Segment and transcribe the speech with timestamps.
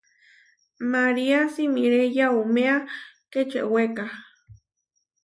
[0.93, 2.77] María simiré yauméa
[3.31, 4.05] Kečeweka.